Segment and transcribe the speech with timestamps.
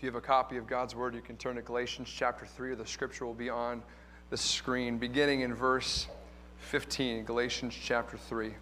[0.00, 2.70] If you have a copy of God's Word, you can turn to Galatians chapter 3,
[2.70, 3.82] or the scripture will be on
[4.30, 6.06] the screen, beginning in verse
[6.60, 8.54] 15, Galatians chapter 3.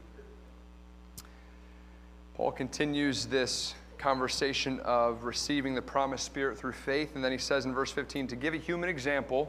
[2.34, 7.66] Paul continues this conversation of receiving the promised Spirit through faith, and then he says
[7.66, 9.48] in verse 15, To give a human example,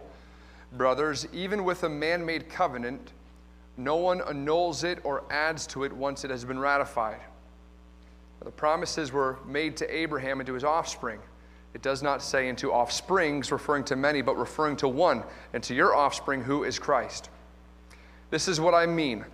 [0.73, 3.13] brothers, even with a man made covenant,
[3.77, 7.21] no one annuls it or adds to it once it has been ratified.
[8.45, 11.19] The promises were made to Abraham and to his offspring.
[11.73, 15.23] It does not say into offsprings, referring to many, but referring to one,
[15.53, 17.29] and to your offspring, who is Christ.
[18.31, 19.25] This is what I mean.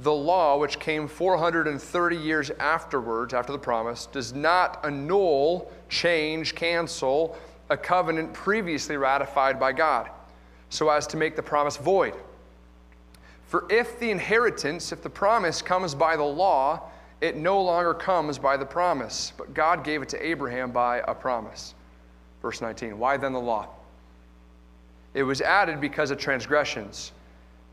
[0.00, 7.36] The law, which came 430 years afterwards, after the promise, does not annul, change, cancel
[7.70, 10.10] a covenant previously ratified by God,
[10.70, 12.14] so as to make the promise void.
[13.44, 16.82] For if the inheritance, if the promise comes by the law,
[17.20, 21.14] it no longer comes by the promise, but God gave it to Abraham by a
[21.14, 21.74] promise.
[22.42, 23.68] Verse 19 Why then the law?
[25.14, 27.12] It was added because of transgressions,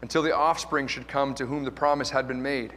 [0.02, 2.73] until the offspring should come to whom the promise had been made.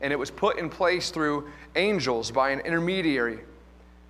[0.00, 3.40] And it was put in place through angels by an intermediary.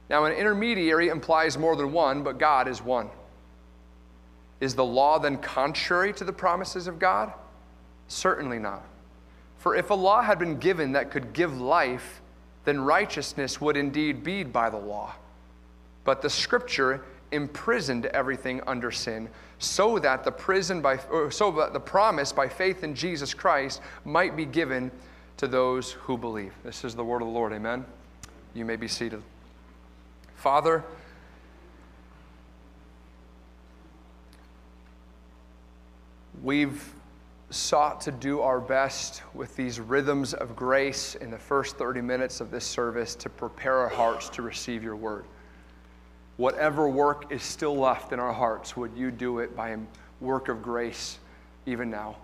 [0.08, 3.10] Now, an intermediary implies more than one, but God is one.
[4.60, 7.32] Is the law then contrary to the promises of God?
[8.08, 8.84] Certainly not.
[9.62, 12.20] For if a law had been given that could give life,
[12.64, 15.14] then righteousness would indeed be by the law.
[16.02, 19.28] But the scripture imprisoned everything under sin,
[19.60, 20.98] so that the prison by
[21.30, 24.90] so that the promise by faith in Jesus Christ might be given
[25.36, 26.52] to those who believe.
[26.64, 27.52] This is the word of the Lord.
[27.52, 27.84] Amen.
[28.54, 29.22] You may be seated.
[30.34, 30.82] Father,
[36.42, 36.92] we've
[37.52, 42.40] sought to do our best with these rhythms of grace in the first 30 minutes
[42.40, 45.24] of this service to prepare our hearts to receive your word.
[46.36, 49.78] Whatever work is still left in our hearts, would you do it by a
[50.20, 51.18] work of grace
[51.66, 52.16] even now?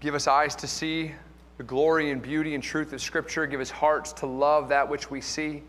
[0.00, 1.12] Give us eyes to see
[1.56, 3.46] the glory and beauty and truth of Scripture.
[3.46, 5.62] Give us hearts to love that which we see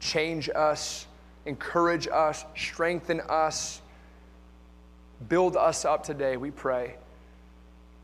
[0.00, 1.06] change us,
[1.46, 3.80] encourage us, strengthen us,
[5.28, 6.94] build us up today, we pray.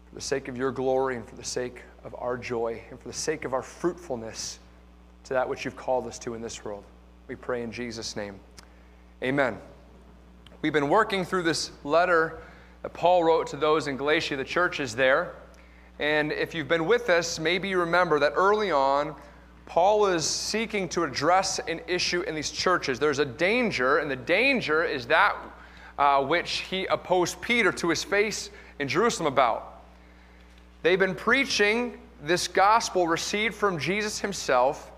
[0.08, 3.08] For the sake of your glory and for the sake of our joy and for
[3.08, 4.58] the sake of our fruitfulness
[5.24, 6.84] to that which you've called us to in this world.
[7.28, 8.34] We pray in Jesus' name.
[9.22, 9.58] Amen.
[10.60, 12.40] We've been working through this letter
[12.82, 15.34] that Paul wrote to those in Galatia, the churches there.
[15.98, 19.14] And if you've been with us, maybe you remember that early on,
[19.66, 22.98] Paul is seeking to address an issue in these churches.
[22.98, 25.36] There's a danger, and the danger is that
[25.98, 29.82] uh, which he opposed Peter to his face in Jerusalem about.
[30.82, 34.90] They've been preaching this gospel received from Jesus himself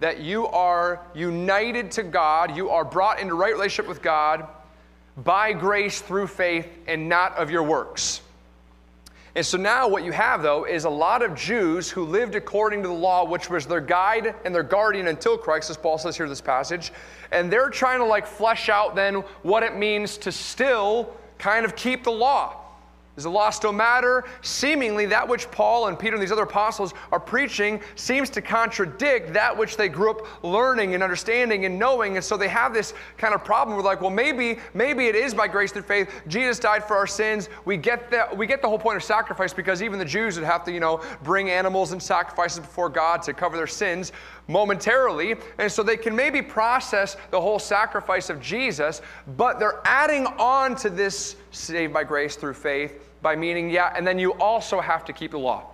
[0.00, 4.46] that you are united to God, you are brought into right relationship with God
[5.16, 8.20] by grace through faith and not of your works.
[9.34, 12.82] And so now what you have, though, is a lot of Jews who lived according
[12.82, 16.16] to the law, which was their guide and their guardian until Christ, as Paul says
[16.16, 16.92] here in this passage.
[17.30, 21.74] And they're trying to like flesh out then what it means to still kind of
[21.76, 22.61] keep the law.
[23.14, 24.24] Does the law still matter?
[24.40, 29.34] Seemingly, that which Paul and Peter and these other apostles are preaching seems to contradict
[29.34, 32.16] that which they grew up learning and understanding and knowing.
[32.16, 33.76] And so they have this kind of problem.
[33.76, 36.10] We're like, well, maybe, maybe it is by grace through faith.
[36.26, 37.50] Jesus died for our sins.
[37.66, 40.46] We get the, we get the whole point of sacrifice because even the Jews would
[40.46, 44.12] have to, you know, bring animals and sacrifices before God to cover their sins
[44.48, 45.36] momentarily.
[45.58, 49.02] And so they can maybe process the whole sacrifice of Jesus,
[49.36, 54.06] but they're adding on to this saved by grace through faith by meaning, yeah, and
[54.06, 55.66] then you also have to keep the law.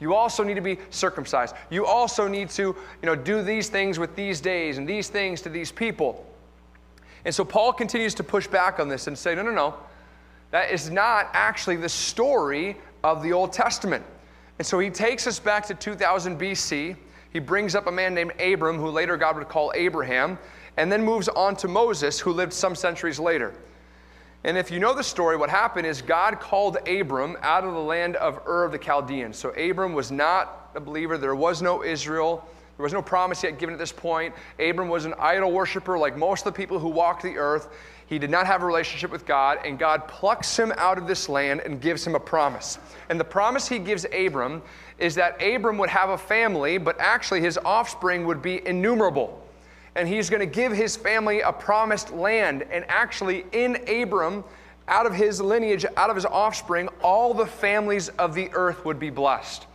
[0.00, 1.54] You also need to be circumcised.
[1.70, 5.40] You also need to, you know, do these things with these days and these things
[5.42, 6.26] to these people.
[7.24, 9.74] And so Paul continues to push back on this and say, no, no, no.
[10.50, 14.04] That is not actually the story of the Old Testament.
[14.58, 16.96] And so he takes us back to 2000 BC.
[17.36, 20.38] He brings up a man named Abram, who later God would call Abraham,
[20.78, 23.52] and then moves on to Moses, who lived some centuries later.
[24.44, 27.78] And if you know the story, what happened is God called Abram out of the
[27.78, 29.36] land of Ur of the Chaldeans.
[29.36, 32.42] So Abram was not a believer, there was no Israel.
[32.76, 34.34] There was no promise yet given at this point.
[34.58, 37.68] Abram was an idol worshiper like most of the people who walked the earth.
[38.06, 41.28] He did not have a relationship with God, and God plucks him out of this
[41.28, 42.78] land and gives him a promise.
[43.08, 44.62] And the promise he gives Abram
[44.98, 49.42] is that Abram would have a family, but actually his offspring would be innumerable
[49.96, 52.64] and he's going to give his family a promised land.
[52.70, 54.44] And actually, in Abram,
[54.86, 59.00] out of his lineage, out of his offspring, all the families of the earth would
[59.00, 59.66] be blessed.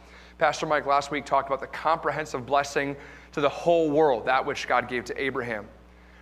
[0.41, 2.95] Pastor Mike last week talked about the comprehensive blessing
[3.31, 5.67] to the whole world, that which God gave to Abraham.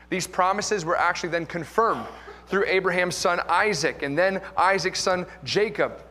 [0.09, 2.05] These promises were actually then confirmed
[2.47, 6.03] through Abraham's son Isaac and then Isaac's son Jacob.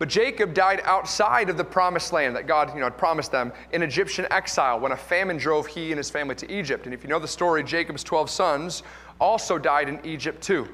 [0.00, 3.52] But Jacob died outside of the promised land that God you know, had promised them
[3.70, 6.86] in Egyptian exile when a famine drove he and his family to Egypt.
[6.86, 8.82] And if you know the story, Jacob's 12 sons
[9.20, 10.66] also died in Egypt too.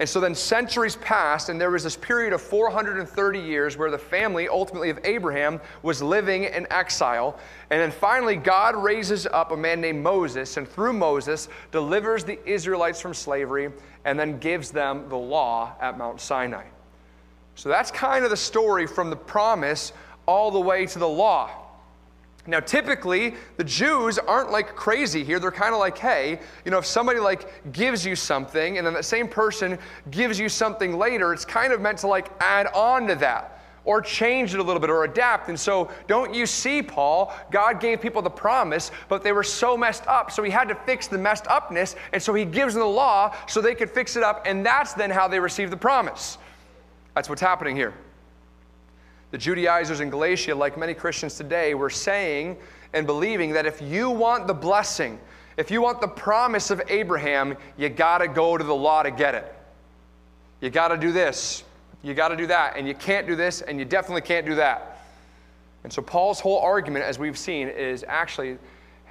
[0.00, 3.98] And so then centuries passed, and there was this period of 430 years where the
[3.98, 7.38] family, ultimately of Abraham, was living in exile.
[7.68, 12.38] And then finally, God raises up a man named Moses, and through Moses, delivers the
[12.48, 13.70] Israelites from slavery
[14.06, 16.64] and then gives them the law at Mount Sinai.
[17.54, 19.92] So that's kind of the story from the promise
[20.24, 21.50] all the way to the law.
[22.46, 25.38] Now, typically, the Jews aren't like crazy here.
[25.38, 28.94] They're kind of like, hey, you know, if somebody like gives you something and then
[28.94, 29.78] that same person
[30.10, 34.00] gives you something later, it's kind of meant to like add on to that or
[34.00, 35.48] change it a little bit or adapt.
[35.48, 37.34] And so, don't you see, Paul?
[37.50, 40.30] God gave people the promise, but they were so messed up.
[40.30, 41.96] So, he had to fix the messed upness.
[42.12, 44.42] And so, he gives them the law so they could fix it up.
[44.46, 46.38] And that's then how they receive the promise.
[47.14, 47.94] That's what's happening here.
[49.30, 52.56] The Judaizers in Galatia, like many Christians today, were saying
[52.92, 55.18] and believing that if you want the blessing,
[55.56, 59.10] if you want the promise of Abraham, you got to go to the law to
[59.10, 59.54] get it.
[60.60, 61.64] You got to do this,
[62.02, 64.56] you got to do that, and you can't do this, and you definitely can't do
[64.56, 64.98] that.
[65.84, 68.58] And so, Paul's whole argument, as we've seen, is actually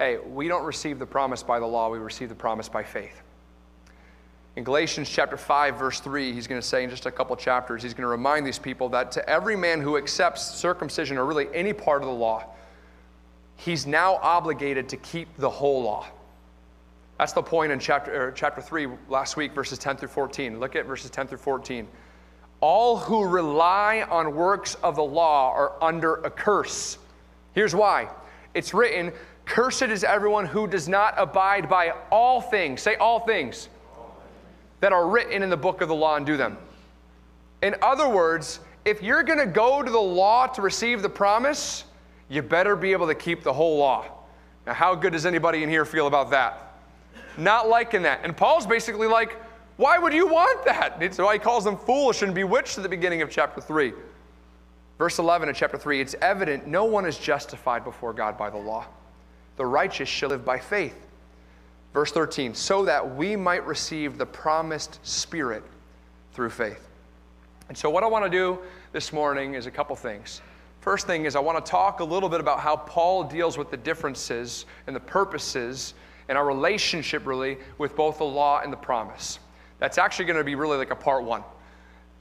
[0.00, 3.20] hey, we don't receive the promise by the law, we receive the promise by faith.
[4.56, 7.82] In Galatians chapter 5, verse 3, he's going to say in just a couple chapters,
[7.82, 11.46] he's going to remind these people that to every man who accepts circumcision or really
[11.54, 12.44] any part of the law,
[13.56, 16.06] he's now obligated to keep the whole law.
[17.18, 20.58] That's the point in chapter, er, chapter 3 last week, verses 10 through 14.
[20.58, 21.86] Look at verses 10 through 14.
[22.60, 26.98] All who rely on works of the law are under a curse.
[27.52, 28.08] Here's why
[28.54, 29.12] it's written,
[29.44, 32.82] Cursed is everyone who does not abide by all things.
[32.82, 33.68] Say all things
[34.80, 36.56] that are written in the book of the law and do them.
[37.62, 41.84] In other words, if you're going to go to the law to receive the promise,
[42.28, 44.06] you better be able to keep the whole law.
[44.66, 46.74] Now, how good does anybody in here feel about that?
[47.36, 48.20] Not liking that.
[48.24, 49.36] And Paul's basically like,
[49.76, 51.00] why would you want that?
[51.18, 53.92] Why he calls them foolish and bewitched at the beginning of chapter 3.
[54.98, 58.58] Verse 11 of chapter 3 it's evident no one is justified before God by the
[58.58, 58.86] law.
[59.56, 61.06] The righteous shall live by faith.
[61.92, 65.64] Verse 13, so that we might receive the promised Spirit
[66.32, 66.88] through faith.
[67.68, 68.58] And so, what I want to do
[68.92, 70.40] this morning is a couple things.
[70.80, 73.70] First thing is, I want to talk a little bit about how Paul deals with
[73.70, 75.94] the differences and the purposes
[76.28, 79.40] and our relationship, really, with both the law and the promise.
[79.78, 81.42] That's actually going to be really like a part one.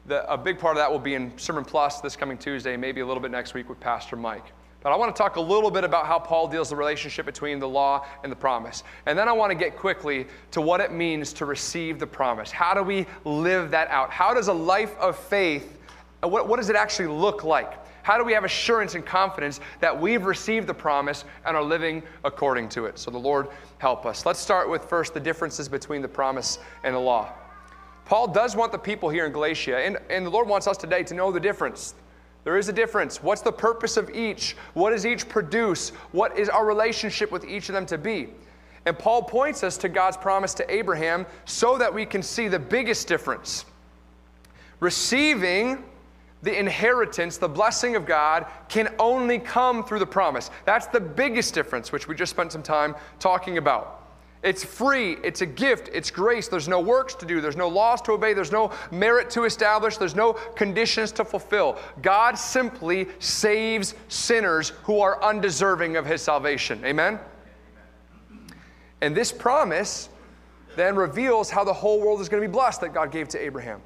[0.08, 3.02] The, a big part of that will be in Sermon Plus this coming Tuesday, maybe
[3.02, 4.52] a little bit next week with Pastor Mike.
[4.82, 7.60] But I want to talk a little bit about how Paul deals the relationship between
[7.60, 8.84] the law and the promise.
[9.06, 12.50] And then I want to get quickly to what it means to receive the promise.
[12.50, 14.10] How do we live that out?
[14.10, 15.78] How does a life of faith,
[16.24, 17.74] uh, what, what does it actually look like?
[18.04, 22.02] How do we have assurance and confidence that we've received the promise and are living
[22.24, 22.98] according to it?
[22.98, 23.50] So the Lord
[23.80, 24.26] help us.
[24.26, 27.34] Let's start with first the differences between the promise and the law.
[28.06, 31.04] Paul does want the people here in Galatia, and, and the Lord wants us today
[31.04, 31.94] to know the difference.
[32.50, 33.22] There is a difference.
[33.22, 34.56] What's the purpose of each?
[34.74, 35.92] What does each produce?
[36.14, 38.30] What is our relationship with each of them to be?
[38.88, 42.58] And Paul points us to God's promise to Abraham so that we can see the
[42.58, 43.66] biggest difference.
[44.80, 45.84] Receiving
[46.42, 50.50] the inheritance, the blessing of God, can only come through the promise.
[50.66, 53.99] That's the biggest difference, which we just spent some time talking about.
[54.42, 56.48] It's free, it's a gift, it's grace.
[56.48, 59.98] There's no works to do, there's no laws to obey, there's no merit to establish,
[59.98, 61.78] there's no conditions to fulfill.
[62.02, 66.84] God simply saves sinners who are undeserving of his salvation.
[66.86, 67.20] Amen?
[69.02, 70.08] And this promise
[70.78, 73.44] then reveals how the whole world is going to be blessed that God gave to
[73.44, 73.82] Abraham.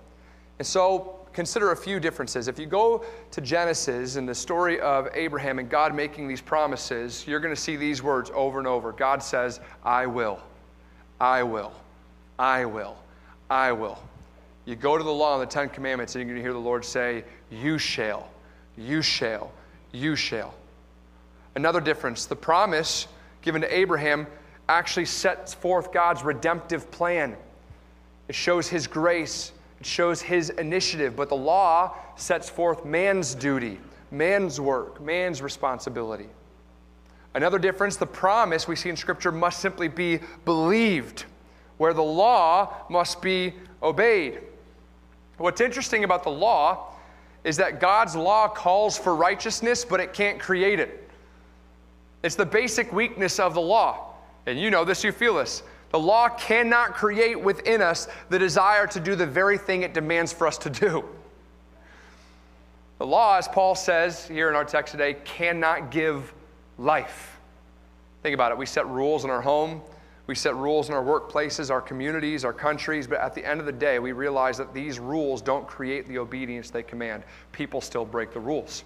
[0.60, 2.48] And so consider a few differences.
[2.48, 7.26] If you go to Genesis and the story of Abraham and God making these promises,
[7.28, 8.92] you're going to see these words over and over.
[8.92, 10.40] God says, I will,
[11.20, 11.74] I will,
[12.38, 12.98] I will,
[13.50, 14.00] I will.
[14.66, 16.60] You go to the law and the Ten Commandments, and you're going to hear the
[16.60, 18.30] Lord say, You shall,
[18.78, 19.52] you shall,
[19.92, 20.54] you shall.
[21.56, 23.08] Another difference the promise
[23.42, 24.26] given to Abraham
[24.70, 27.36] actually sets forth God's redemptive plan.
[28.28, 29.52] It shows his grace
[29.86, 33.80] shows his initiative, but the law sets forth man's duty,
[34.12, 36.30] man's work, man's responsibility.
[37.36, 41.26] Another difference the promise we see in Scripture must simply be believed,
[41.78, 44.40] where the law must be obeyed.
[45.38, 46.94] What's interesting about the law
[47.44, 51.10] is that God's law calls for righteousness, but it can't create it.
[52.24, 54.14] It's the basic weakness of the law.
[54.46, 55.64] And you know this, you feel this.
[55.94, 60.34] The law cannot create within us the desire to do the very thing it demands
[60.34, 61.06] for us to do.
[62.98, 66.34] The law, as Paul says here in our text today, cannot give
[66.80, 67.38] life.
[68.24, 68.58] Think about it.
[68.58, 69.84] We set rules in our home,
[70.26, 73.68] we set rules in our workplaces, our communities, our countries, but at the end of
[73.68, 77.22] the day, we realize that these rules don't create the obedience they command.
[77.52, 78.84] People still break the rules.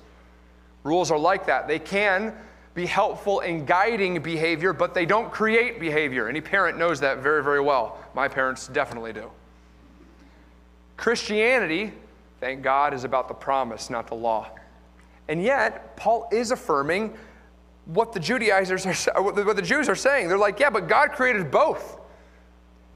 [0.84, 1.70] Rules are like that.
[1.70, 2.36] They can
[2.78, 6.30] be helpful in guiding behavior, but they don't create behavior.
[6.30, 7.98] Any parent knows that very, very well.
[8.14, 9.32] My parents definitely do.
[10.96, 11.92] Christianity,
[12.40, 14.52] thank God, is about the promise, not the law.
[15.28, 17.18] And yet, Paul is affirming
[17.86, 20.28] what the Judaizers are, what the Jews are saying.
[20.28, 22.00] They're like, yeah, but God created both.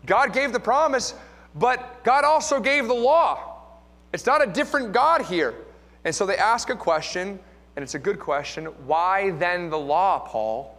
[0.06, 1.16] God gave the promise,
[1.56, 3.56] but God also gave the law.
[4.14, 5.56] It's not a different God here.
[6.06, 7.40] And so they ask a question,
[7.76, 8.66] and it's a good question.
[8.86, 10.78] Why then the law, Paul?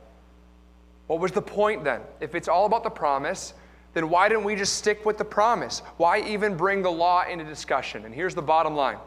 [1.07, 2.01] What was the point then?
[2.21, 3.55] If it's all about the promise,
[3.95, 5.81] then why didn't we just stick with the promise?
[5.97, 8.05] Why even bring the law into discussion?
[8.05, 8.99] And here's the bottom line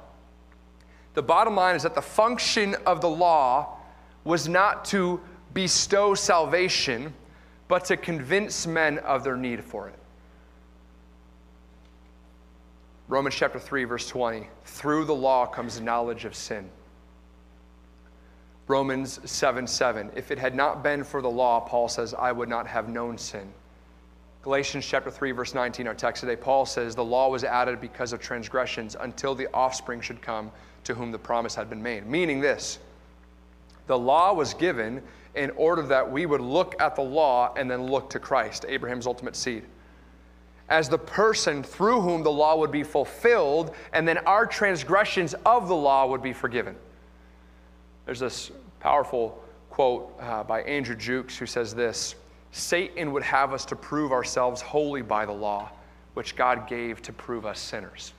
[1.14, 3.78] the bottom line is that the function of the law
[4.26, 5.22] was not to
[5.54, 7.14] bestow salvation,
[7.70, 9.96] but to convince men of their need for it.
[13.08, 14.50] Romans chapter 3, verse 20.
[14.66, 16.70] Through the law comes knowledge of sin.
[18.68, 20.12] Romans 7 7.
[20.16, 23.18] If it had not been for the law, Paul says, I would not have known
[23.18, 23.48] sin.
[24.42, 28.14] Galatians chapter 3, verse 19, our text today, Paul says, The law was added because
[28.14, 30.52] of transgressions until the offspring should come
[30.84, 32.06] to whom the promise had been made.
[32.08, 32.80] Meaning this
[33.88, 35.02] the law was given
[35.36, 39.06] in order that we would look at the law and then look to Christ, Abraham's
[39.06, 39.64] ultimate seed,
[40.70, 45.68] as the person through whom the law would be fulfilled, and then our transgressions of
[45.68, 46.76] the law would be forgiven.
[48.06, 52.16] There's this powerful quote uh, by Andrew Jukes who says this
[52.52, 55.70] Satan would have us to prove ourselves holy by the law,
[56.14, 58.14] which God gave to prove us sinners.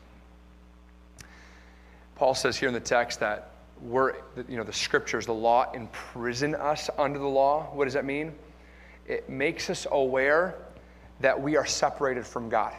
[2.16, 3.50] Paul says here in the text that
[3.80, 4.14] we're,
[4.48, 7.70] you know, the scriptures, the law imprison us under the law.
[7.72, 8.32] What does that mean?
[9.06, 10.56] It makes us aware
[11.20, 12.74] that we are separated from God,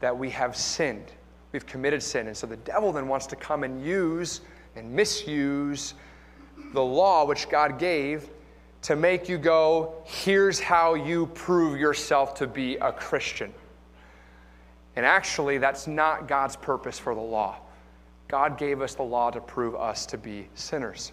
[0.00, 1.12] that we have sinned,
[1.52, 2.28] we've committed sin.
[2.28, 4.40] And so the devil then wants to come and use
[4.76, 5.94] and misuse
[6.72, 8.28] the law which God gave
[8.82, 13.52] to make you go, here's how you prove yourself to be a Christian.
[14.94, 17.56] And actually, that's not God's purpose for the law.
[18.28, 21.12] God gave us the law to prove us to be sinners.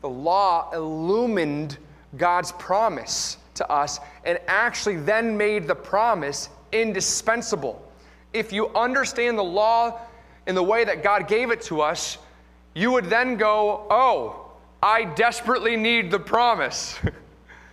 [0.00, 1.78] The law illumined
[2.16, 7.82] God's promise to us and actually then made the promise indispensable.
[8.32, 10.00] If you understand the law
[10.46, 12.18] in the way that God gave it to us,
[12.74, 14.50] you would then go, Oh,
[14.82, 16.98] I desperately need the promise.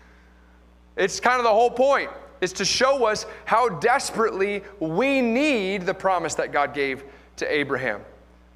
[0.98, 2.10] it's kind of the whole point,
[2.42, 7.04] is to show us how desperately we need the promise that God gave
[7.38, 8.01] to Abraham.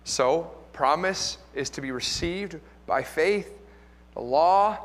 [0.03, 3.53] So, promise is to be received by faith.
[4.13, 4.77] The law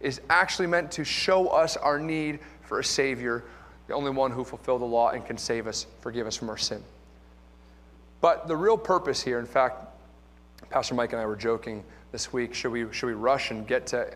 [0.00, 3.44] is actually meant to show us our need for a Savior,
[3.86, 6.56] the only one who fulfilled the law and can save us, forgive us from our
[6.56, 6.82] sin.
[8.20, 9.87] But the real purpose here, in fact,
[10.70, 11.82] Pastor Mike and I were joking
[12.12, 14.14] this week should we, should we rush and get to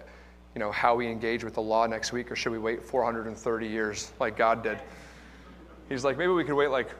[0.54, 3.66] you know, how we engage with the law next week, or should we wait 430
[3.66, 4.78] years like God did?
[5.88, 6.90] He's like, maybe we could wait like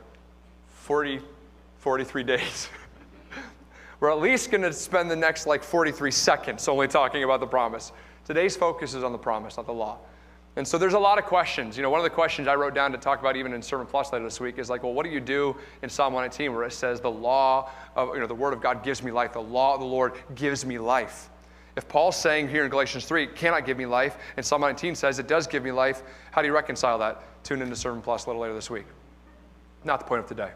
[0.69, 1.21] 40,
[1.79, 2.69] 43 days.
[4.01, 7.47] We're at least going to spend the next like 43 seconds only talking about the
[7.47, 7.93] promise.
[8.25, 9.99] Today's focus is on the promise, not the law.
[10.57, 11.79] And so there's a lot of questions.
[11.79, 13.87] You know, one of the questions I wrote down to talk about even in Sermon
[13.87, 16.65] Plus later this week is like, well, what do you do in Psalm 119 where
[16.65, 19.41] it says the law of, you know, the word of God gives me life, the
[19.41, 21.31] law of the Lord gives me life?
[21.75, 25.19] If Paul's saying here in Galatians 3, cannot give me life, and Psalm 19 says
[25.19, 27.23] it does give me life, how do you reconcile that?
[27.45, 28.85] Tune into Sermon Plus a little later this week.
[29.85, 30.51] Not the point of today.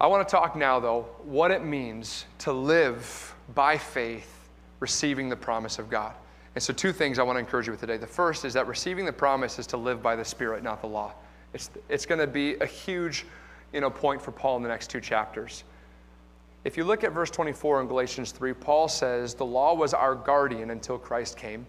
[0.00, 4.48] I want to talk now, though, what it means to live by faith,
[4.78, 6.14] receiving the promise of God.
[6.58, 7.98] And so, two things I want to encourage you with today.
[7.98, 10.88] The first is that receiving the promise is to live by the Spirit, not the
[10.88, 11.14] law.
[11.54, 13.26] It's, it's going to be a huge
[13.72, 15.62] you know, point for Paul in the next two chapters.
[16.64, 20.16] If you look at verse 24 in Galatians 3, Paul says, The law was our
[20.16, 21.64] guardian until Christ came.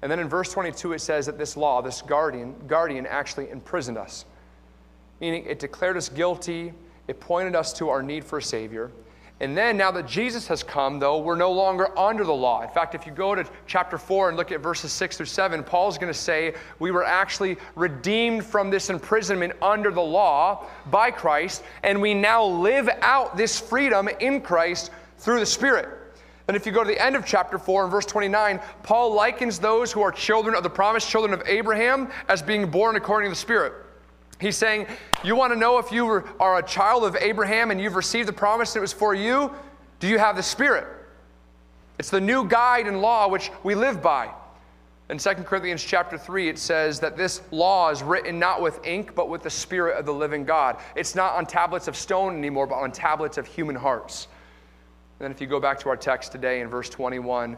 [0.00, 3.98] And then in verse 22, it says that this law, this guardian, guardian actually imprisoned
[3.98, 4.24] us,
[5.20, 6.72] meaning it declared us guilty
[7.08, 8.90] it pointed us to our need for a Savior.
[9.38, 12.62] And then, now that Jesus has come, though, we're no longer under the law.
[12.62, 15.62] In fact, if you go to chapter 4 and look at verses 6 through 7,
[15.62, 21.10] Paul's going to say we were actually redeemed from this imprisonment under the law by
[21.10, 25.88] Christ, and we now live out this freedom in Christ through the Spirit.
[26.48, 29.58] And if you go to the end of chapter 4 and verse 29, Paul likens
[29.58, 33.32] those who are children of the promise, children of Abraham as being born according to
[33.32, 33.74] the Spirit.
[34.40, 34.86] He's saying,
[35.24, 38.32] You want to know if you are a child of Abraham and you've received the
[38.32, 39.52] promise and it was for you?
[40.00, 40.86] Do you have the Spirit?
[41.98, 44.30] It's the new guide and law which we live by.
[45.08, 49.14] In 2 Corinthians chapter 3, it says that this law is written not with ink,
[49.14, 50.78] but with the Spirit of the living God.
[50.96, 54.26] It's not on tablets of stone anymore, but on tablets of human hearts.
[55.18, 57.56] And then if you go back to our text today in verse 21,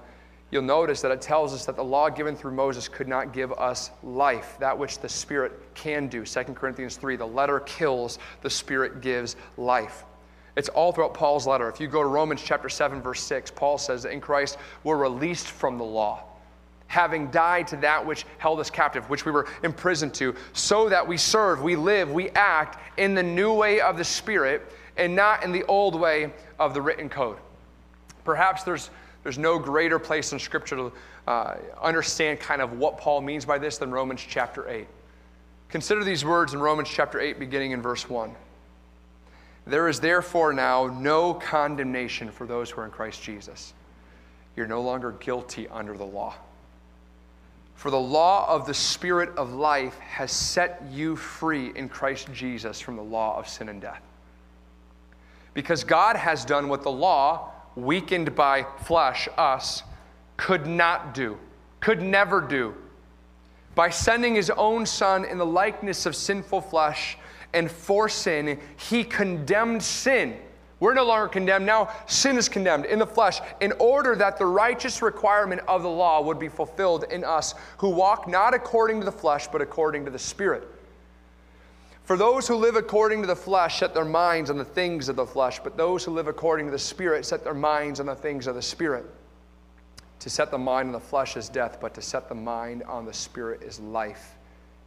[0.50, 3.52] you'll notice that it tells us that the law given through Moses could not give
[3.52, 6.25] us life, that which the Spirit can do.
[6.25, 10.05] 2 Corinthians 3, the letter kills, the Spirit gives life.
[10.57, 11.69] It's all throughout Paul's letter.
[11.69, 14.97] If you go to Romans chapter 7, verse 6, Paul says that in Christ we're
[14.97, 16.25] released from the law,
[16.88, 21.07] having died to that which held us captive, which we were imprisoned to, so that
[21.07, 25.45] we serve, we live, we act in the new way of the Spirit and not
[25.45, 27.37] in the old way of the written code.
[28.25, 28.90] Perhaps there's
[29.28, 30.92] there's no greater place in Scripture to
[31.26, 34.87] uh, understand kind of what Paul means by this than Romans chapter 8.
[35.68, 38.35] Consider these words in Romans chapter 8, beginning in verse 1.
[39.66, 43.75] There is therefore now no condemnation for those who are in Christ Jesus.
[44.56, 46.35] You're no longer guilty under the law.
[47.75, 52.80] For the law of the Spirit of life has set you free in Christ Jesus
[52.80, 54.00] from the law of sin and death.
[55.52, 57.52] Because God has done what the law,
[57.85, 59.82] weakened by flesh, us,
[60.37, 61.38] could not do,
[61.80, 62.75] could never do.
[63.75, 67.16] By sending his own son in the likeness of sinful flesh
[67.54, 70.37] and for sin, he condemned sin.
[70.80, 71.66] We're no longer condemned.
[71.66, 75.88] Now sin is condemned in the flesh in order that the righteous requirement of the
[75.88, 80.04] law would be fulfilled in us who walk not according to the flesh, but according
[80.04, 80.68] to the Spirit.
[82.09, 85.17] For those who live according to the flesh set their minds on the things of
[85.17, 88.15] the flesh, but those who live according to the Spirit set their minds on the
[88.15, 89.05] things of the Spirit.
[90.21, 93.05] To set the mind on the flesh is death, but to set the mind on
[93.05, 94.37] the Spirit is life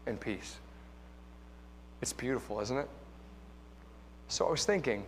[0.08, 0.58] and peace.
[2.02, 2.90] It's beautiful, isn't it?
[4.28, 5.06] So I was thinking,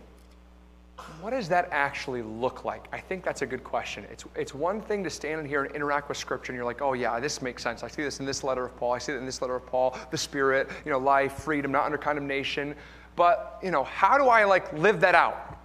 [1.20, 2.86] what does that actually look like?
[2.92, 4.04] I think that's a good question.
[4.10, 6.82] It's, it's one thing to stand in here and interact with Scripture, and you're like,
[6.82, 7.82] oh, yeah, this makes sense.
[7.82, 8.92] I see this in this letter of Paul.
[8.92, 9.98] I see it in this letter of Paul.
[10.10, 12.74] The Spirit, you know, life, freedom, not under condemnation.
[13.16, 15.58] But, you know, how do I, like, live that out?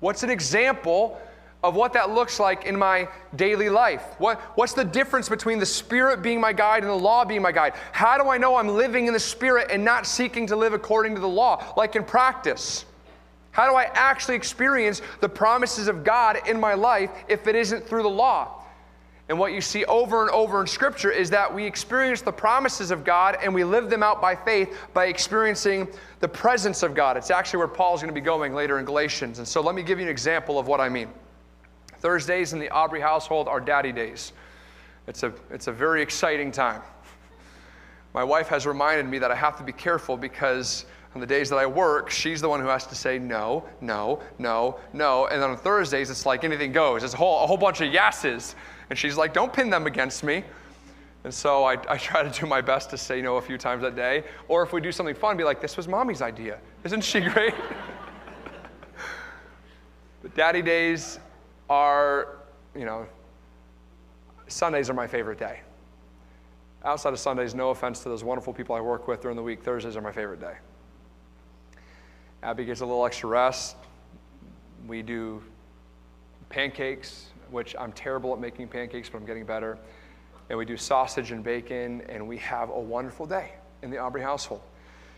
[0.00, 1.18] What's an example
[1.62, 4.04] of what that looks like in my daily life?
[4.18, 7.52] What, what's the difference between the Spirit being my guide and the law being my
[7.52, 7.74] guide?
[7.92, 11.14] How do I know I'm living in the Spirit and not seeking to live according
[11.14, 12.84] to the law, like in practice?
[13.56, 17.86] How do I actually experience the promises of God in my life if it isn't
[17.88, 18.62] through the law?
[19.30, 22.90] And what you see over and over in Scripture is that we experience the promises
[22.90, 25.88] of God and we live them out by faith by experiencing
[26.20, 27.16] the presence of God.
[27.16, 29.38] It's actually where Paul's going to be going later in Galatians.
[29.38, 31.08] And so let me give you an example of what I mean.
[32.00, 34.34] Thursdays in the Aubrey household are daddy days.
[35.06, 36.82] It's a, it's a very exciting time.
[38.12, 40.84] My wife has reminded me that I have to be careful because
[41.16, 44.20] on the days that I work, she's the one who has to say no, no,
[44.38, 45.26] no, no.
[45.28, 47.02] And on Thursdays, it's like anything goes.
[47.02, 48.54] It's a whole, a whole bunch of yeses.
[48.90, 50.44] And she's like, don't pin them against me.
[51.24, 53.82] And so I, I try to do my best to say no a few times
[53.82, 54.24] a day.
[54.46, 56.58] Or if we do something fun, be like, this was mommy's idea.
[56.84, 57.54] Isn't she great?
[60.22, 61.18] but daddy days
[61.70, 62.40] are,
[62.74, 63.06] you know,
[64.48, 65.60] Sundays are my favorite day.
[66.84, 69.62] Outside of Sundays, no offense to those wonderful people I work with during the week,
[69.62, 70.56] Thursdays are my favorite day.
[72.46, 73.74] Abby gets a little extra rest.
[74.86, 75.42] We do
[76.48, 79.76] pancakes, which I'm terrible at making pancakes, but I'm getting better.
[80.48, 84.22] And we do sausage and bacon, and we have a wonderful day in the Aubrey
[84.22, 84.60] household.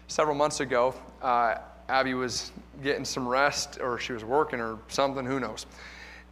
[0.07, 1.57] Several months ago, uh,
[1.91, 2.51] Abby was
[2.83, 5.67] getting some rest, or she was working, or something, who knows.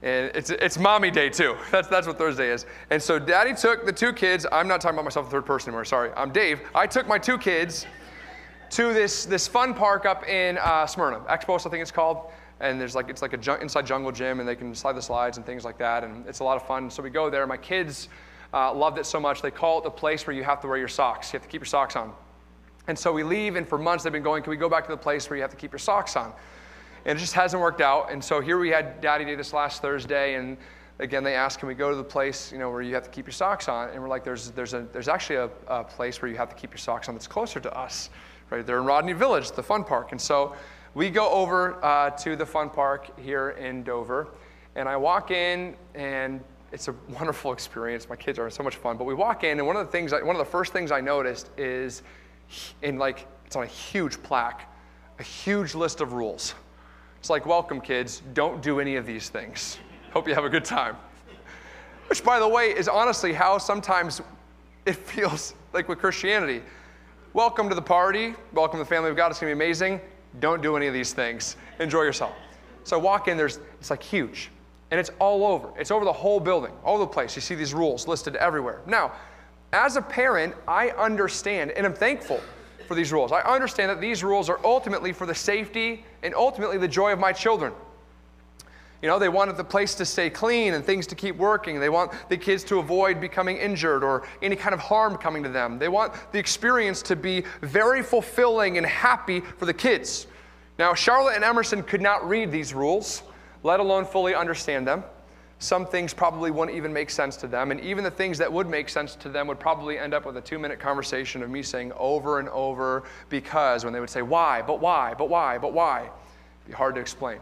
[0.00, 1.56] And it's, it's mommy day too.
[1.70, 2.64] That's, that's what Thursday is.
[2.88, 4.46] And so daddy took the two kids.
[4.50, 5.84] I'm not talking about myself in third person anymore.
[5.84, 6.10] Sorry.
[6.16, 6.60] I'm Dave.
[6.74, 7.86] I took my two kids
[8.70, 12.30] to this, this fun park up in uh, Smyrna, Expos, I think it's called.
[12.58, 15.02] And there's like, it's like a ju- inside jungle gym, and they can slide the
[15.02, 16.04] slides and things like that.
[16.04, 16.90] And it's a lot of fun.
[16.90, 17.46] So we go there.
[17.46, 18.08] My kids
[18.54, 20.78] uh, loved it so much, they call it the place where you have to wear
[20.78, 21.32] your socks.
[21.32, 22.12] You have to keep your socks on.
[22.88, 24.90] And so we leave, and for months they've been going, can we go back to
[24.90, 26.32] the place where you have to keep your socks on?
[27.04, 28.10] And it just hasn't worked out.
[28.10, 30.56] And so here we had Daddy Day this last Thursday, and
[30.98, 33.10] again they asked, can we go to the place you know where you have to
[33.10, 33.90] keep your socks on?
[33.90, 36.54] And we're like, there's there's a there's actually a, a place where you have to
[36.54, 38.10] keep your socks on that's closer to us
[38.50, 38.66] right?
[38.66, 40.12] They're in Rodney Village, the fun park.
[40.12, 40.54] And so
[40.94, 44.28] we go over uh, to the fun park here in Dover,
[44.74, 48.08] and I walk in, and it's a wonderful experience.
[48.08, 48.96] My kids are so much fun.
[48.96, 50.90] But we walk in, and one of the things, I, one of the first things
[50.90, 52.02] I noticed is,
[52.82, 54.72] in like, it's on a huge plaque,
[55.18, 56.54] a huge list of rules.
[57.18, 58.22] It's like, welcome, kids.
[58.34, 59.78] Don't do any of these things.
[60.12, 60.96] Hope you have a good time.
[62.08, 64.20] Which, by the way, is honestly how sometimes
[64.84, 66.62] it feels like with Christianity.
[67.36, 68.34] Welcome to the party.
[68.54, 69.30] Welcome to the family of God.
[69.30, 70.00] It's going to be amazing.
[70.40, 71.56] Don't do any of these things.
[71.80, 72.32] Enjoy yourself.
[72.84, 74.50] So I walk in, there's, it's like huge.
[74.90, 75.68] And it's all over.
[75.78, 77.36] It's over the whole building, all over the place.
[77.36, 78.80] You see these rules listed everywhere.
[78.86, 79.12] Now,
[79.74, 82.40] as a parent, I understand and I'm thankful
[82.88, 83.32] for these rules.
[83.32, 87.18] I understand that these rules are ultimately for the safety and ultimately the joy of
[87.18, 87.74] my children.
[89.02, 91.78] You know, they wanted the place to stay clean and things to keep working.
[91.78, 95.48] They want the kids to avoid becoming injured or any kind of harm coming to
[95.50, 95.78] them.
[95.78, 100.26] They want the experience to be very fulfilling and happy for the kids.
[100.78, 103.22] Now, Charlotte and Emerson could not read these rules,
[103.62, 105.04] let alone fully understand them.
[105.58, 107.70] Some things probably wouldn't even make sense to them.
[107.70, 110.36] And even the things that would make sense to them would probably end up with
[110.36, 114.20] a two minute conversation of me saying over and over because when they would say,
[114.22, 117.38] why, but why, but why, but why, It'd be hard to explain.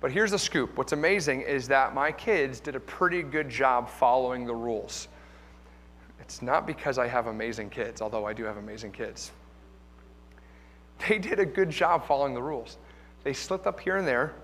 [0.00, 3.88] But here's the scoop what's amazing is that my kids did a pretty good job
[3.88, 5.08] following the rules.
[6.20, 9.32] It's not because I have amazing kids, although I do have amazing kids.
[11.08, 12.76] They did a good job following the rules.
[13.24, 14.34] They slipped up here and there,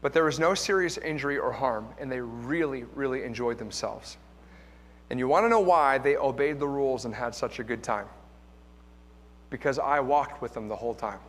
[0.00, 4.16] but there was no serious injury or harm, and they really, really enjoyed themselves.
[5.10, 7.82] And you want to know why they obeyed the rules and had such a good
[7.82, 8.06] time?
[9.50, 11.20] Because I walked with them the whole time.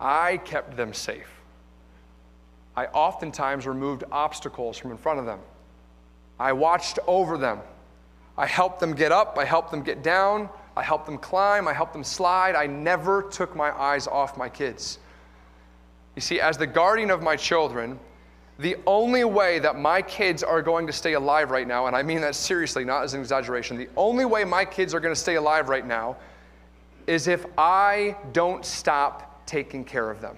[0.00, 1.30] I kept them safe.
[2.76, 5.40] I oftentimes removed obstacles from in front of them.
[6.38, 7.60] I watched over them.
[8.36, 9.38] I helped them get up.
[9.38, 10.50] I helped them get down.
[10.76, 11.66] I helped them climb.
[11.66, 12.54] I helped them slide.
[12.54, 14.98] I never took my eyes off my kids.
[16.14, 17.98] You see, as the guardian of my children,
[18.58, 22.02] the only way that my kids are going to stay alive right now, and I
[22.02, 25.20] mean that seriously, not as an exaggeration, the only way my kids are going to
[25.20, 26.16] stay alive right now
[27.06, 30.36] is if I don't stop taking care of them.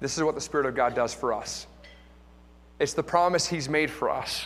[0.00, 1.66] This is what the Spirit of God does for us.
[2.78, 4.44] It's the promise He's made for us.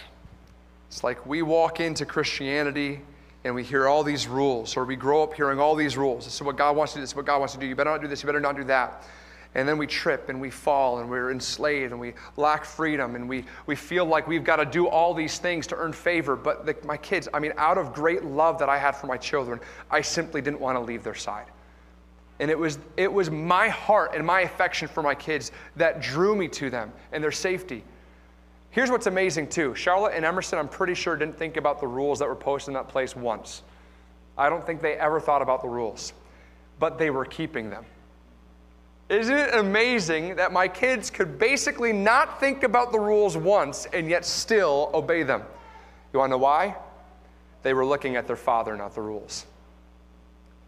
[0.88, 3.00] It's like we walk into Christianity
[3.44, 6.24] and we hear all these rules, or we grow up hearing all these rules.
[6.24, 7.66] This is what God wants to do, this is what God wants to do.
[7.66, 9.04] You better not do this, you better not do that.
[9.54, 13.28] And then we trip and we fall and we're enslaved and we lack freedom and
[13.28, 16.36] we, we feel like we've got to do all these things to earn favor.
[16.36, 19.16] But the, my kids, I mean, out of great love that I had for my
[19.16, 19.58] children,
[19.90, 21.46] I simply didn't want to leave their side.
[22.40, 26.36] And it was, it was my heart and my affection for my kids that drew
[26.36, 27.82] me to them and their safety.
[28.70, 32.18] Here's what's amazing, too Charlotte and Emerson, I'm pretty sure, didn't think about the rules
[32.18, 33.62] that were posted in that place once.
[34.36, 36.12] I don't think they ever thought about the rules,
[36.78, 37.84] but they were keeping them.
[39.08, 44.08] Isn't it amazing that my kids could basically not think about the rules once and
[44.08, 45.42] yet still obey them?
[46.12, 46.76] You want to know why?
[47.62, 49.46] They were looking at their father, not the rules.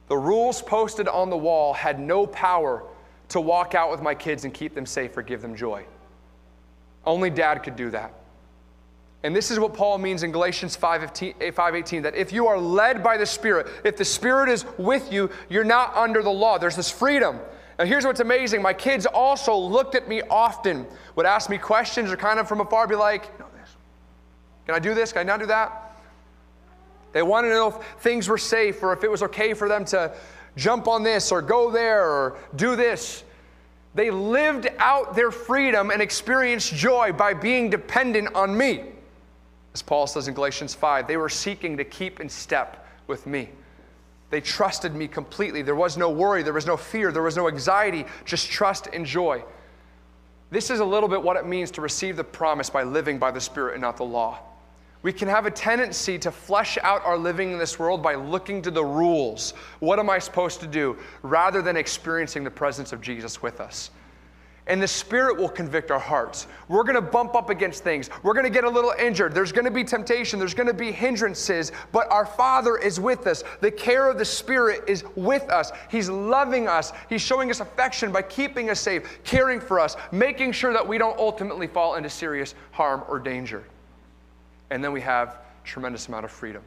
[0.08, 2.82] The rules posted on the wall had no power
[3.28, 5.84] to walk out with my kids and keep them safe or give them joy.
[7.04, 8.12] Only dad could do that.
[9.22, 13.02] And this is what Paul means in Galatians 5:18 eh, that if you are led
[13.02, 16.58] by the Spirit, if the Spirit is with you, you're not under the law.
[16.58, 17.38] There's this freedom.
[17.80, 18.60] Now, here's what's amazing.
[18.60, 22.60] My kids also looked at me often, would ask me questions or kind of from
[22.60, 23.34] afar be like,
[24.66, 25.14] Can I do this?
[25.14, 25.96] Can I not do that?
[27.12, 29.86] They wanted to know if things were safe or if it was okay for them
[29.86, 30.12] to
[30.56, 33.24] jump on this or go there or do this.
[33.94, 38.84] They lived out their freedom and experienced joy by being dependent on me.
[39.72, 43.48] As Paul says in Galatians 5, they were seeking to keep in step with me.
[44.30, 45.62] They trusted me completely.
[45.62, 49.04] There was no worry, there was no fear, there was no anxiety, just trust and
[49.04, 49.44] joy.
[50.50, 53.30] This is a little bit what it means to receive the promise by living by
[53.30, 54.38] the Spirit and not the law.
[55.02, 58.60] We can have a tendency to flesh out our living in this world by looking
[58.62, 59.54] to the rules.
[59.78, 60.98] What am I supposed to do?
[61.22, 63.90] Rather than experiencing the presence of Jesus with us
[64.70, 66.46] and the Spirit will convict our hearts.
[66.68, 68.08] We're to bump up against things.
[68.22, 69.34] We're to get a little injured.
[69.34, 70.38] There's to be temptation.
[70.38, 73.42] There's to be hindrances, but our Father is with us.
[73.60, 75.72] The care of the Spirit is with us.
[75.90, 76.92] He's loving us.
[77.08, 80.98] He's showing us affection by keeping us safe, caring for us, making sure that we
[80.98, 83.64] don't ultimately fall into serious harm or danger.
[84.70, 86.62] And then we have tremendous amount of freedom.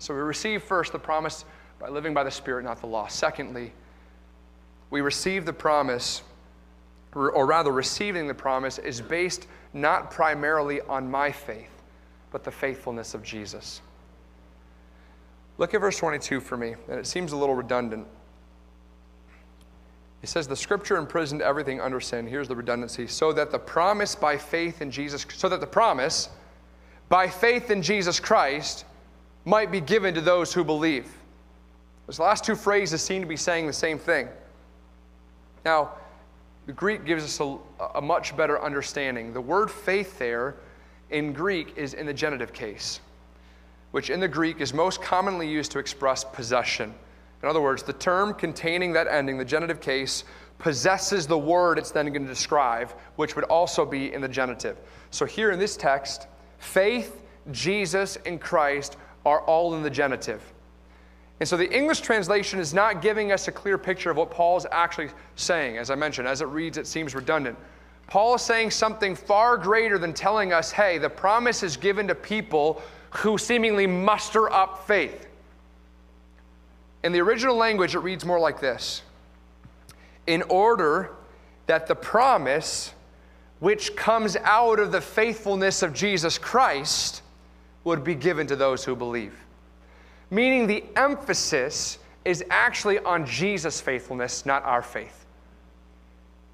[0.00, 1.44] So we receive first the promise
[1.78, 3.06] by living by the Spirit, not the law.
[3.06, 3.72] Secondly,
[4.90, 6.22] we receive the promise
[7.14, 11.82] or rather receiving the promise, is based not primarily on my faith,
[12.30, 13.82] but the faithfulness of Jesus.
[15.58, 18.06] Look at verse 22 for me, and it seems a little redundant.
[20.20, 22.26] He says, The scripture imprisoned everything under sin.
[22.26, 23.06] Here's the redundancy.
[23.06, 26.28] So that the promise by faith in Jesus, so that the promise
[27.08, 28.84] by faith in Jesus Christ
[29.44, 31.06] might be given to those who believe.
[32.06, 34.28] Those last two phrases seem to be saying the same thing.
[35.64, 35.92] Now,
[36.66, 37.58] the Greek gives us a,
[37.96, 39.32] a much better understanding.
[39.32, 40.56] The word faith there
[41.10, 43.00] in Greek is in the genitive case,
[43.90, 46.94] which in the Greek is most commonly used to express possession.
[47.42, 50.24] In other words, the term containing that ending, the genitive case,
[50.58, 54.76] possesses the word it's then going to describe, which would also be in the genitive.
[55.10, 56.26] So here in this text,
[56.58, 60.42] faith, Jesus, and Christ are all in the genitive.
[61.40, 64.58] And so the English translation is not giving us a clear picture of what Paul
[64.58, 65.78] is actually saying.
[65.78, 67.58] As I mentioned, as it reads, it seems redundant.
[68.06, 72.14] Paul is saying something far greater than telling us, hey, the promise is given to
[72.14, 75.28] people who seemingly muster up faith.
[77.02, 79.02] In the original language, it reads more like this
[80.26, 81.12] In order
[81.66, 82.92] that the promise
[83.60, 87.22] which comes out of the faithfulness of Jesus Christ
[87.84, 89.34] would be given to those who believe.
[90.30, 95.26] Meaning the emphasis is actually on Jesus' faithfulness, not our faith.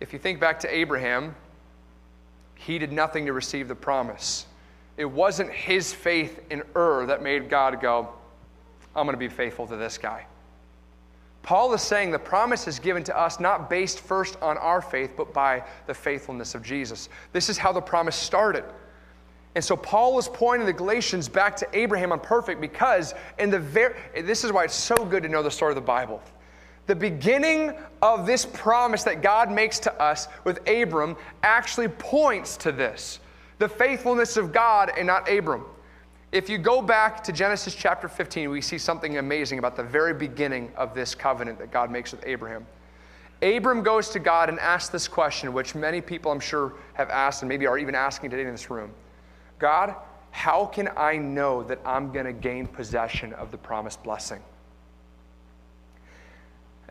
[0.01, 1.35] If you think back to Abraham,
[2.55, 4.47] he did nothing to receive the promise.
[4.97, 8.09] It wasn't his faith in Ur that made God go,
[8.95, 10.27] I'm going to be faithful to this guy.
[11.43, 15.13] Paul is saying the promise is given to us not based first on our faith,
[15.17, 17.09] but by the faithfulness of Jesus.
[17.33, 18.65] This is how the promise started.
[19.57, 23.59] And so Paul is pointing the Galatians back to Abraham on perfect because in the
[23.59, 26.21] very this is why it's so good to know the story of the Bible.
[26.87, 32.71] The beginning of this promise that God makes to us with Abram actually points to
[32.71, 33.19] this.
[33.59, 35.65] The faithfulness of God and not Abram.
[36.33, 40.13] If you go back to Genesis chapter 15, we see something amazing about the very
[40.13, 42.67] beginning of this covenant that God makes with Abraham.
[43.41, 47.41] Abram goes to God and asks this question, which many people I'm sure have asked
[47.41, 48.93] and maybe are even asking today in this room
[49.59, 49.95] God,
[50.31, 54.43] how can I know that I'm going to gain possession of the promised blessing?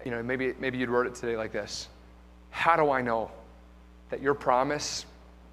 [0.03, 1.87] You know, maybe, maybe you'd word it today like this
[2.49, 3.31] How do I know
[4.09, 5.05] that your promise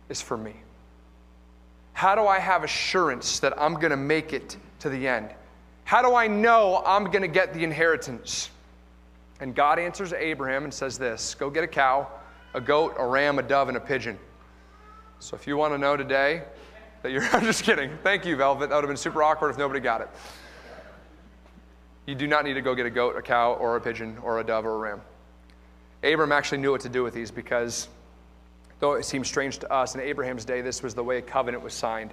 [0.09, 0.55] is for me?
[1.93, 5.31] How do I have assurance that I'm going to make it to the end?
[5.85, 8.51] How do I know I'm going to get the inheritance?
[9.41, 12.09] And God answers Abraham and says this Go get a cow,
[12.55, 14.19] a goat, a ram, a dove, and a pigeon.
[15.19, 16.43] So if you want to know today
[17.03, 17.97] that you're, I'm just kidding.
[18.03, 18.69] Thank you, Velvet.
[18.69, 20.09] That would have been super awkward if nobody got it.
[22.07, 24.41] You do not need to go get a goat, a cow, or a pigeon, or
[24.41, 25.01] a dove, or a ram.
[26.03, 27.89] Abram actually knew what to do with these because
[28.81, 31.63] though it seems strange to us, in Abraham's day, this was the way a covenant
[31.63, 32.13] was signed.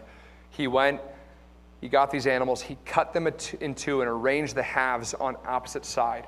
[0.52, 1.02] He went,
[1.82, 5.86] he got these animals, he cut them in two and arranged the halves on opposite
[5.86, 6.28] side.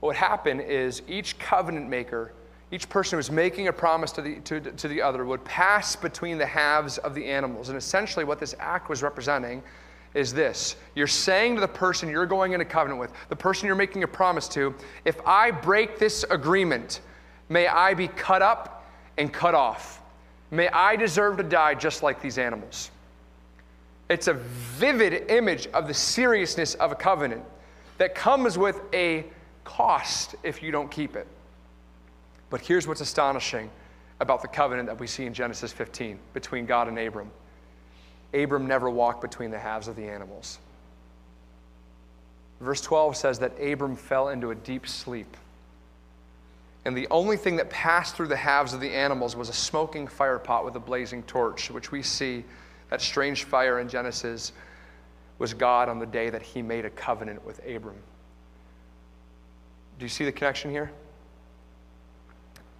[0.00, 2.32] What would happen is each covenant maker,
[2.74, 5.94] each person who was making a promise to the, to, to the other, would pass
[5.94, 7.68] between the halves of the animals.
[7.68, 9.62] And essentially, what this act was representing
[10.12, 13.76] is this you're saying to the person you're going into covenant with, the person you're
[13.76, 17.00] making a promise to, if I break this agreement,
[17.48, 18.84] may I be cut up
[19.18, 20.02] and cut off.
[20.50, 22.90] May I deserve to die just like these animals.
[24.08, 27.44] It's a vivid image of the seriousness of a covenant
[27.98, 29.26] that comes with a
[29.62, 31.28] cost if you don't keep it.
[32.54, 33.68] But here's what's astonishing
[34.20, 37.32] about the covenant that we see in Genesis 15 between God and Abram
[38.32, 40.60] Abram never walked between the halves of the animals.
[42.60, 45.36] Verse 12 says that Abram fell into a deep sleep.
[46.84, 50.06] And the only thing that passed through the halves of the animals was a smoking
[50.06, 52.44] fire pot with a blazing torch, which we see
[52.88, 54.52] that strange fire in Genesis
[55.40, 57.98] was God on the day that he made a covenant with Abram.
[59.98, 60.92] Do you see the connection here?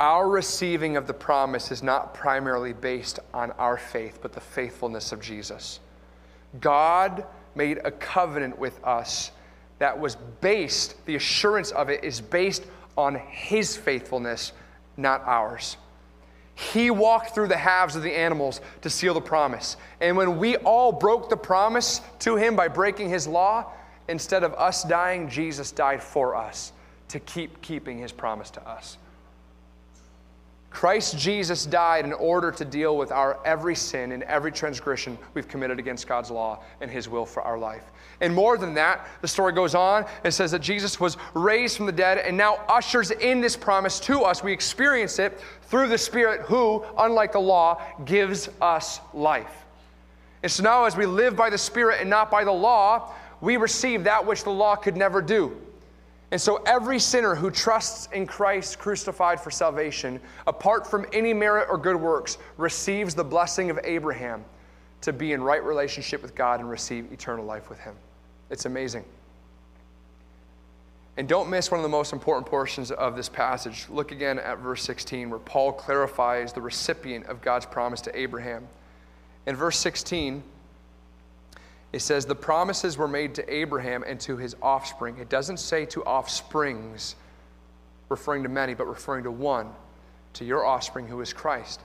[0.01, 5.13] Our receiving of the promise is not primarily based on our faith, but the faithfulness
[5.13, 5.81] of Jesus.
[6.61, 9.31] God made a covenant with us
[9.79, 12.65] that was based, the assurance of it is based
[12.97, 14.53] on his faithfulness,
[14.97, 15.77] not ours.
[16.55, 19.77] He walked through the halves of the animals to seal the promise.
[20.01, 23.73] And when we all broke the promise to him by breaking his law,
[24.09, 26.73] instead of us dying, Jesus died for us
[27.09, 28.99] to keep keeping his promise to us.
[30.75, 35.47] Christ Jesus died in order to deal with our every sin and every transgression we've
[35.47, 37.85] committed against God's law and his will for our life.
[38.21, 41.87] And more than that, the story goes on and says that Jesus was raised from
[41.87, 44.43] the dead and now ushers in this promise to us.
[44.43, 49.65] We experience it through the Spirit, who, unlike the law, gives us life.
[50.43, 53.59] And so now, as we live by the Spirit and not by the law, we
[53.59, 55.57] receive that which the law could never do.
[56.35, 61.69] And so, every sinner who trusts in Christ crucified for salvation, apart from any merit
[61.71, 64.45] or good works, receives the blessing of Abraham
[65.03, 67.95] to be in right relationship with God and receive eternal life with Him.
[68.51, 69.05] It's amazing.
[71.17, 73.87] And don't miss one of the most important portions of this passage.
[73.89, 78.67] Look again at verse 16, where Paul clarifies the recipient of God's promise to Abraham.
[79.47, 80.43] In verse 16,
[81.95, 85.19] it says, The promises were made to Abraham and to his offspring.
[85.19, 87.15] It doesn't say to offsprings,
[88.09, 89.71] referring to many, but referring to one,
[90.33, 91.81] to your offspring who is Christ.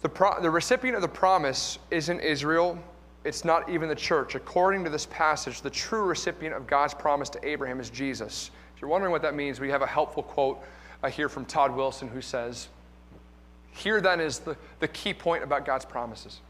[0.00, 2.82] The, pro- the recipient of the promise isn't Israel,
[3.24, 4.36] it's not even the church.
[4.36, 8.50] According to this passage, the true recipient of God's promise to Abraham is Jesus.
[8.74, 10.64] If you're wondering what that means, we have a helpful quote
[11.02, 12.68] I hear from Todd Wilson who says,
[13.72, 16.40] Here then is the, the key point about God's promises.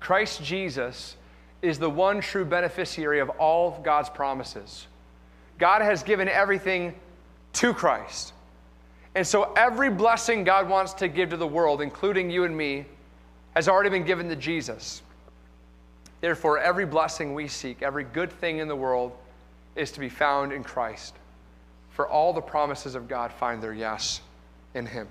[0.00, 1.16] Christ Jesus
[1.62, 4.86] is the one true beneficiary of all of God's promises.
[5.58, 6.94] God has given everything
[7.54, 8.32] to Christ.
[9.14, 12.86] And so every blessing God wants to give to the world, including you and me,
[13.54, 15.02] has already been given to Jesus.
[16.20, 19.12] Therefore, every blessing we seek, every good thing in the world,
[19.74, 21.14] is to be found in Christ.
[21.90, 24.20] For all the promises of God find their yes
[24.74, 25.08] in Him.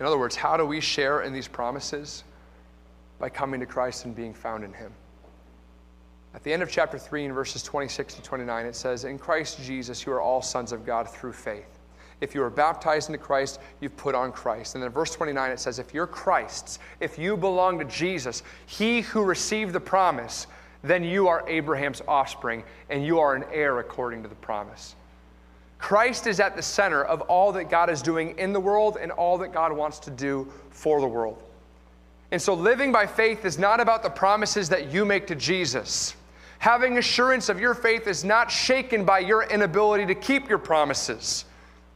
[0.00, 2.24] In other words, how do we share in these promises?
[3.18, 4.92] By coming to Christ and being found in Him.
[6.34, 9.62] At the end of chapter 3, in verses 26 to 29, it says, In Christ
[9.62, 11.78] Jesus, you are all sons of God through faith.
[12.20, 14.74] If you are baptized into Christ, you've put on Christ.
[14.74, 19.02] And then verse 29, it says, If you're Christ's, if you belong to Jesus, he
[19.02, 20.46] who received the promise,
[20.82, 24.96] then you are Abraham's offspring, and you are an heir according to the promise.
[25.78, 29.12] Christ is at the center of all that God is doing in the world and
[29.12, 31.42] all that God wants to do for the world.
[32.34, 36.16] And so, living by faith is not about the promises that you make to Jesus.
[36.58, 41.44] Having assurance of your faith is not shaken by your inability to keep your promises.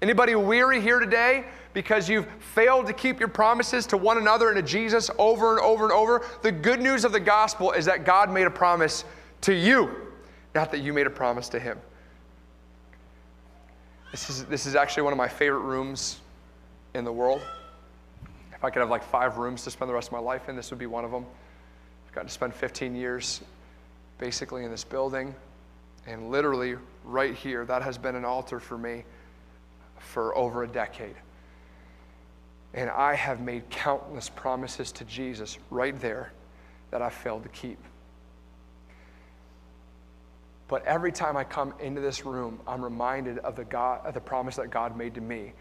[0.01, 4.55] Anybody weary here today because you've failed to keep your promises to one another and
[4.55, 6.25] to Jesus over and over and over?
[6.43, 9.03] The good news of the gospel is that God made a promise
[9.41, 9.91] to you,
[10.55, 11.81] not that you made a promise to him.
[14.13, 16.21] This is, this is actually one of my favorite rooms
[16.95, 17.43] in the world.
[18.59, 20.57] If I could have like five rooms to spend the rest of my life in,
[20.57, 21.25] this would be one of them.
[22.09, 23.41] I've got to spend 15 years
[24.19, 25.33] basically in this building.
[26.09, 29.05] And literally, right here, that has been an altar for me
[29.99, 31.15] for over a decade.
[32.75, 36.33] And I have made countless promises to Jesus right there
[36.91, 37.79] that I failed to keep.
[40.67, 44.21] But every time I come into this room, I'm reminded of the, God, of the
[44.21, 45.53] promise that God made to me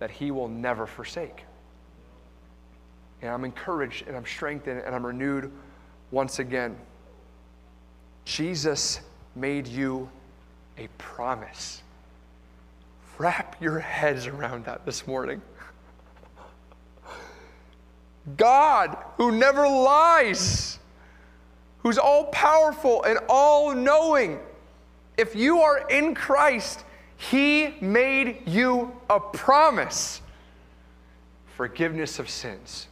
[0.00, 1.44] that He will never forsake.
[3.22, 5.50] And I'm encouraged and I'm strengthened and I'm renewed
[6.10, 6.76] once again.
[8.24, 9.00] Jesus
[9.34, 10.08] made you
[10.78, 11.82] a promise.
[13.18, 15.42] Wrap your heads around that this morning.
[18.36, 20.78] God, who never lies,
[21.78, 24.38] who's all powerful and all knowing,
[25.18, 26.84] if you are in Christ,
[27.16, 30.22] He made you a promise
[31.56, 32.86] forgiveness of sins,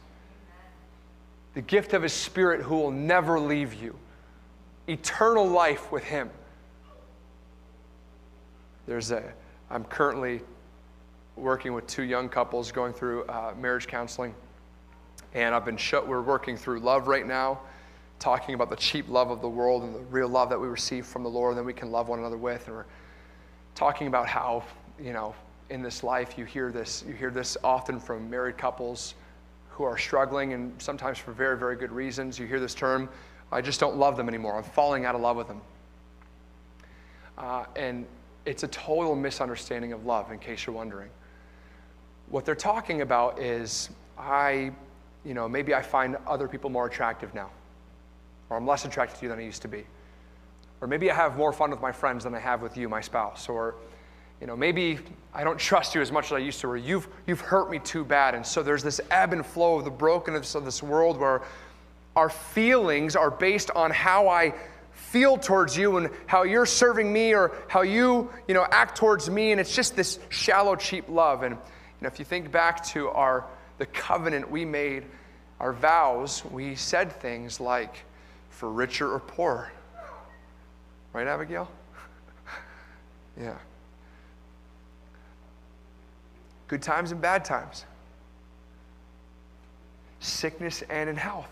[1.59, 3.93] the gift of His Spirit who will never leave you,
[4.87, 6.29] eternal life with Him.
[8.87, 9.21] There's a
[9.69, 10.39] I'm currently
[11.35, 14.33] working with two young couples going through uh, marriage counseling.
[15.33, 17.59] And I've been we're working through love right now,
[18.19, 21.05] talking about the cheap love of the world and the real love that we receive
[21.05, 22.67] from the Lord, and then we can love one another with.
[22.67, 22.85] And we're
[23.75, 24.63] talking about how,
[24.97, 25.35] you know,
[25.69, 29.15] in this life you hear this, you hear this often from married couples
[29.79, 32.37] who are struggling, and sometimes for very, very good reasons.
[32.37, 33.07] You hear this term,
[33.49, 34.57] I just don't love them anymore.
[34.57, 35.61] I'm falling out of love with them.
[37.37, 38.05] Uh, and
[38.45, 41.09] it's a total misunderstanding of love, in case you're wondering.
[42.27, 44.73] What they're talking about is I,
[45.23, 47.49] you know, maybe I find other people more attractive now,
[48.49, 49.85] or I'm less attracted to you than I used to be.
[50.81, 52.99] Or maybe I have more fun with my friends than I have with you, my
[52.99, 53.47] spouse.
[53.47, 53.75] Or,
[54.41, 54.99] you know, maybe
[55.33, 57.79] I don't trust you as much as I used to, or you've, you've hurt me
[57.79, 58.35] too bad.
[58.35, 61.41] And so there's this ebb and flow of the brokenness of this world where
[62.15, 64.53] our feelings are based on how I
[64.93, 69.29] feel towards you and how you're serving me or how you, you know, act towards
[69.29, 69.51] me.
[69.51, 71.43] And it's just this shallow, cheap love.
[71.43, 71.61] And you
[72.01, 73.45] know, if you think back to our
[73.79, 75.05] the covenant we made,
[75.59, 78.03] our vows, we said things like,
[78.49, 79.71] for richer or poor.
[81.13, 81.71] Right, Abigail?
[83.39, 83.55] yeah.
[86.69, 87.85] Good times and bad times.
[90.19, 91.49] Sickness and in health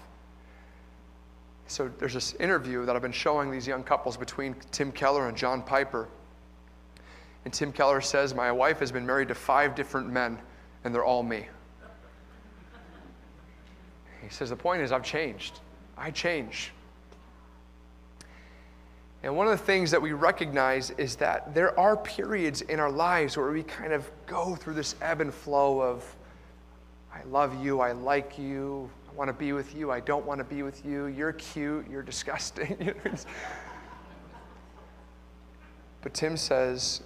[1.68, 5.36] So there's this interview that I've been showing these young couples between Tim Keller and
[5.36, 6.08] John Piper.
[7.46, 10.38] And Tim Keller says, My wife has been married to five different men,
[10.84, 11.48] and they're all me.
[14.22, 15.60] He says, The point is, I've changed.
[15.98, 16.72] I change.
[19.24, 22.92] And one of the things that we recognize is that there are periods in our
[22.92, 26.16] lives where we kind of go through this ebb and flow of,
[27.14, 30.40] I love you, I like you, I want to be with you, I don't want
[30.40, 32.94] to be with you, you're cute, you're disgusting.
[36.02, 37.02] but Tim says,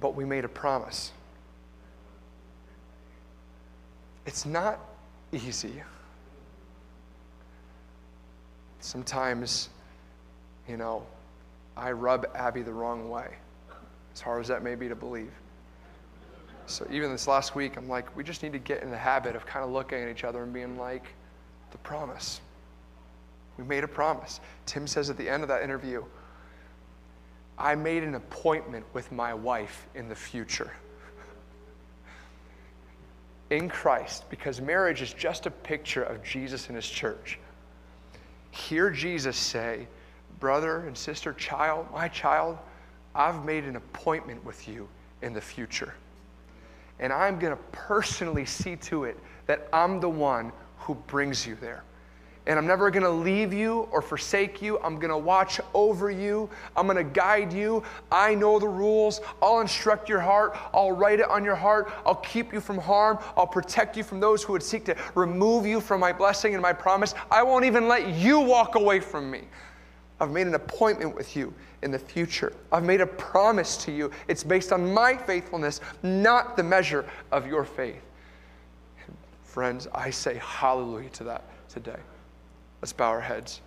[0.00, 1.12] but we made a promise.
[4.26, 4.78] It's not
[5.32, 5.82] easy.
[8.80, 9.70] Sometimes
[10.70, 11.04] you know,
[11.76, 13.34] I rub Abby the wrong way,
[14.14, 15.32] as hard as that may be to believe.
[16.66, 19.34] So even this last week, I'm like, we just need to get in the habit
[19.34, 21.12] of kind of looking at each other and being like,
[21.72, 22.40] the promise.
[23.58, 24.40] We made a promise.
[24.66, 26.04] Tim says at the end of that interview,
[27.58, 30.72] I made an appointment with my wife in the future.
[33.50, 37.38] in Christ, because marriage is just a picture of Jesus and his church.
[38.52, 39.88] Hear Jesus say,
[40.40, 42.58] brother and sister, child, my child,
[43.14, 44.88] I've made an appointment with you
[45.22, 45.94] in the future.
[46.98, 51.56] And I'm going to personally see to it that I'm the one who brings you
[51.60, 51.84] there.
[52.46, 54.78] And I'm never going to leave you or forsake you.
[54.80, 56.48] I'm going to watch over you.
[56.74, 57.82] I'm going to guide you.
[58.10, 59.20] I know the rules.
[59.42, 60.56] I'll instruct your heart.
[60.72, 61.92] I'll write it on your heart.
[62.06, 63.18] I'll keep you from harm.
[63.36, 66.62] I'll protect you from those who would seek to remove you from my blessing and
[66.62, 67.14] my promise.
[67.30, 69.42] I won't even let you walk away from me.
[70.20, 71.52] I've made an appointment with you
[71.82, 72.52] in the future.
[72.70, 74.10] I've made a promise to you.
[74.28, 78.02] It's based on my faithfulness, not the measure of your faith.
[79.44, 81.98] Friends, I say hallelujah to that today.
[82.82, 83.60] Let's bow our heads.